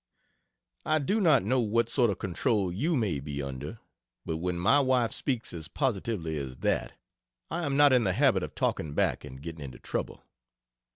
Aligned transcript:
I 0.83 0.97
do 0.97 1.19
not 1.21 1.43
know 1.43 1.59
what 1.59 1.87
sort 1.87 2.09
of 2.09 2.17
control 2.17 2.71
you 2.73 2.95
may 2.95 3.19
be 3.19 3.39
under, 3.43 3.77
but 4.25 4.37
when 4.37 4.57
my 4.57 4.79
wife 4.79 5.11
speaks 5.13 5.53
as 5.53 5.67
positively 5.67 6.37
as 6.39 6.57
that, 6.61 6.93
I 7.51 7.63
am 7.65 7.77
not 7.77 7.93
in 7.93 8.03
the 8.03 8.13
habit 8.13 8.41
of 8.41 8.55
talking 8.55 8.95
back 8.95 9.23
and 9.23 9.39
getting 9.43 9.63
into 9.63 9.77
trouble. 9.77 10.25